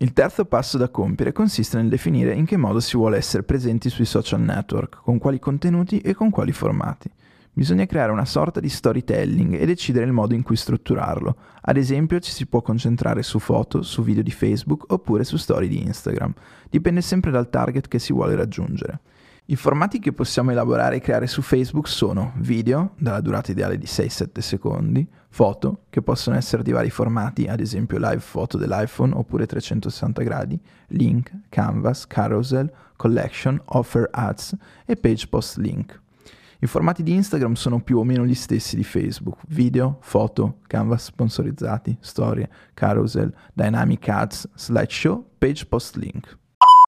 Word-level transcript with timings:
Il 0.00 0.12
terzo 0.12 0.44
passo 0.44 0.78
da 0.78 0.90
compiere 0.90 1.32
consiste 1.32 1.76
nel 1.76 1.88
definire 1.88 2.32
in 2.32 2.44
che 2.44 2.56
modo 2.56 2.78
si 2.78 2.96
vuole 2.96 3.16
essere 3.16 3.42
presenti 3.42 3.90
sui 3.90 4.04
social 4.04 4.40
network, 4.40 5.00
con 5.02 5.18
quali 5.18 5.40
contenuti 5.40 5.98
e 5.98 6.14
con 6.14 6.30
quali 6.30 6.52
formati. 6.52 7.10
Bisogna 7.52 7.84
creare 7.84 8.12
una 8.12 8.24
sorta 8.24 8.60
di 8.60 8.68
storytelling 8.68 9.54
e 9.54 9.66
decidere 9.66 10.06
il 10.06 10.12
modo 10.12 10.34
in 10.34 10.42
cui 10.42 10.54
strutturarlo. 10.54 11.36
Ad 11.62 11.76
esempio 11.76 12.20
ci 12.20 12.30
si 12.30 12.46
può 12.46 12.62
concentrare 12.62 13.24
su 13.24 13.40
foto, 13.40 13.82
su 13.82 14.04
video 14.04 14.22
di 14.22 14.30
Facebook 14.30 14.84
oppure 14.92 15.24
su 15.24 15.36
storie 15.36 15.68
di 15.68 15.82
Instagram. 15.82 16.32
Dipende 16.70 17.00
sempre 17.00 17.32
dal 17.32 17.50
target 17.50 17.88
che 17.88 17.98
si 17.98 18.12
vuole 18.12 18.36
raggiungere. 18.36 19.00
I 19.50 19.56
formati 19.56 19.98
che 19.98 20.12
possiamo 20.12 20.50
elaborare 20.50 20.96
e 20.96 21.00
creare 21.00 21.26
su 21.26 21.40
Facebook 21.40 21.88
sono 21.88 22.34
video, 22.36 22.92
dalla 22.98 23.22
durata 23.22 23.50
ideale 23.50 23.78
di 23.78 23.86
6-7 23.86 24.40
secondi, 24.40 25.08
foto, 25.30 25.84
che 25.88 26.02
possono 26.02 26.36
essere 26.36 26.62
di 26.62 26.70
vari 26.70 26.90
formati, 26.90 27.46
ad 27.46 27.60
esempio 27.60 27.96
live 27.96 28.20
foto 28.20 28.58
dell'iPhone 28.58 29.14
oppure 29.14 29.46
360 29.46 30.22
gradi, 30.22 30.60
link, 30.88 31.32
canvas, 31.48 32.06
carousel, 32.06 32.70
collection, 32.96 33.58
offer 33.64 34.10
ads 34.12 34.54
e 34.84 34.96
page 34.96 35.26
post 35.28 35.56
link. 35.56 35.98
I 36.58 36.66
formati 36.66 37.02
di 37.02 37.14
Instagram 37.14 37.54
sono 37.54 37.80
più 37.80 37.96
o 37.96 38.04
meno 38.04 38.26
gli 38.26 38.34
stessi 38.34 38.76
di 38.76 38.84
Facebook, 38.84 39.38
video, 39.46 39.96
foto, 40.02 40.58
canvas 40.66 41.04
sponsorizzati, 41.04 41.96
storie, 42.00 42.50
carousel, 42.74 43.32
dynamic 43.54 44.06
ads, 44.10 44.46
slideshow, 44.54 45.24
page 45.38 45.64
post 45.64 45.96
link. 45.96 46.36